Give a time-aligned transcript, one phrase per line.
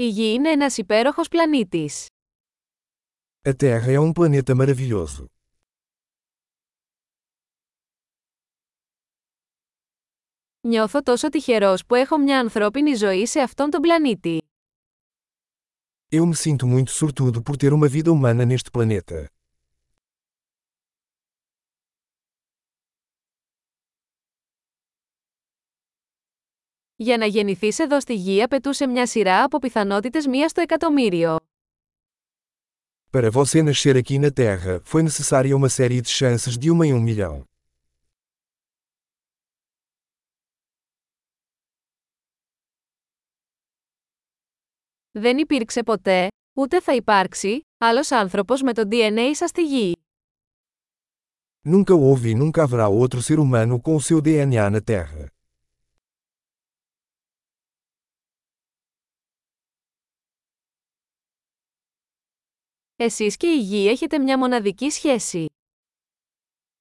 [0.00, 2.06] Η Γη είναι ένας υπέροχος πλανήτης.
[3.42, 5.24] A Terra é um planeta maravilhoso.
[10.60, 14.42] Νιώθω τόσο τυχερός που έχω μια ανθρώπινη ζωή σε αυτόν τον πλανήτη.
[16.10, 19.37] Eu me sinto muito sortudo por ter uma vida humana neste planeta.
[27.00, 31.36] Για να γεννηθείς εδώ στη Γη απαιτούσε μια σειρά από πιθανότητες μία στο εκατομμύριο.
[33.10, 36.92] Para você nascer aqui na Terra, foi necessária uma série de chances de uma em
[36.92, 37.44] um milhão.
[45.10, 49.96] Δεν υπήρξε ποτέ, ούτε θα υπάρξει, άλλος άνθρωπος με το DNA σας στη Γη.
[51.68, 55.37] Nunca houve e nunca haverá outro ser humano com o seu DNA na Terra.
[63.00, 65.46] Εσείς και η Γη έχετε μια μοναδική σχέση.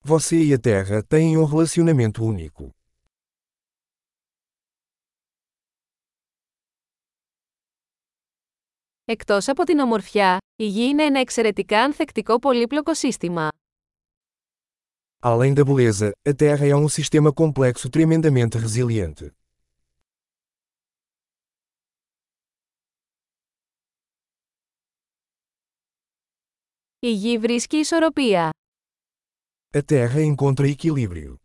[0.07, 2.69] Você e a Terra têm um relacionamento único.
[9.05, 13.49] Εκτός από την ομορφιά, η Γη είναι ένα εξαιρετικά ανθεκτικό πολύπλοκο σύστημα.
[15.19, 19.36] Além da beleza, a Terra é um sistema complexo tremendamente resiliente.
[27.07, 28.49] Η Γη βρίσκει ισορροπία.
[29.73, 31.35] A Terra encontra equilíbrio.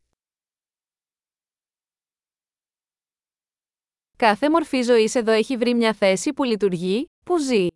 [4.16, 7.66] Κάθε μορφή ζωής εδώ έχει βρει μια θέση που λειτουργεί, που ζει.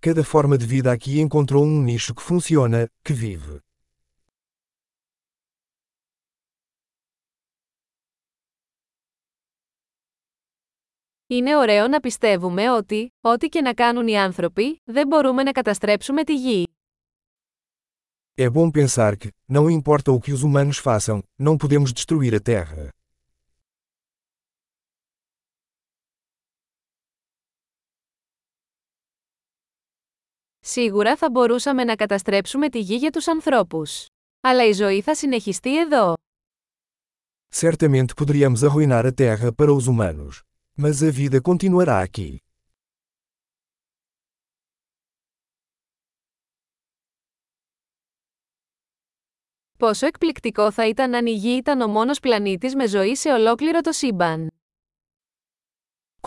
[0.00, 3.69] Cada forma de vida aqui encontrou um nicho que funciona, que vive.
[11.32, 16.24] Είναι ωραίο να πιστεύουμε ότι, ό,τι και να κάνουν οι άνθρωποι, δεν μπορούμε να καταστρέψουμε
[16.24, 16.66] τη Γη.
[18.34, 22.40] É bom pensar que, não importa o que os humanos façam, não podemos destruir a
[22.40, 22.88] Terra.
[30.60, 34.06] Σίγουρα θα μπορούσαμε να καταστρέψουμε τη Γη για τους ανθρώπους.
[34.40, 36.14] Αλλά η ζωή θα συνεχιστεί εδώ.
[37.54, 40.49] Certamente poderíamos arruinar a Terra para os humanos.
[40.76, 42.40] Mas a vida continuará aqui.
[49.78, 53.80] Πόσο εκπληκτικό θα ήταν αν η Γη ήταν ο μόνος πλανήτης με ζωή σε ολόκληρο
[53.80, 54.50] το σύμπαν.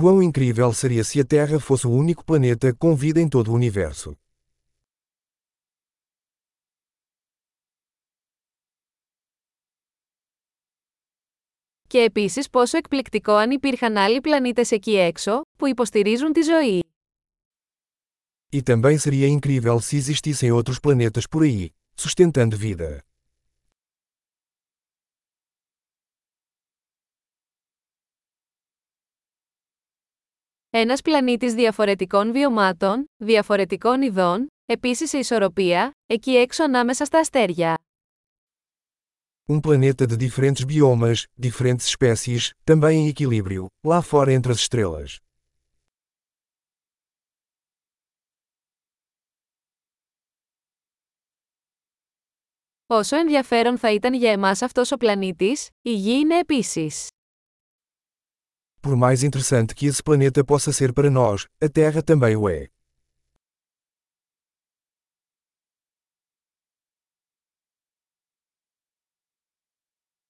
[0.02, 3.53] Quão incrível seria se a Terra fosse o único planeta com vida em todo o
[3.53, 4.22] universo.
[11.94, 16.84] Και επίσης πόσο εκπληκτικό αν υπήρχαν άλλοι πλανήτες εκεί έξω, που υποστηρίζουν τη ζωή.
[18.52, 22.98] E também seria incrível se existissem outros planetas por aí, sustentando vida.
[30.70, 37.78] Ένας πλανήτης διαφορετικών βιωμάτων, διαφορετικών ειδών, επίσης σε ισορροπία, εκεί έξω ανάμεσα στα αστέρια.
[39.49, 45.19] Um planeta de diferentes biomas, diferentes espécies, também em equilíbrio, lá fora entre as estrelas.
[52.91, 57.09] Όσο ενδιαφέρον θα ήταν για εμάς αυτός ο πλανήτης, η Γη είναι επίσης.
[58.81, 62.69] Por mais interessante que esse planeta possa ser para nós, a Terra também o é.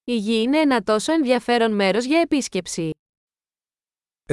[0.05, 2.89] Η Γη είναι ένα τόσο ενδιαφέρον μέρος για επίσκεψη.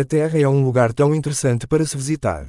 [0.01, 2.47] A Terra é um lugar tão interessante para se visitar.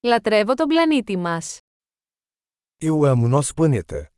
[0.00, 1.58] Λατρεύω τον πλανήτη μας.
[2.80, 4.17] Eu amo nosso planeta.